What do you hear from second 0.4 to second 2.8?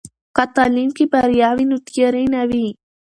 تعلیم کې بریا وي، نو تیارې نه وي.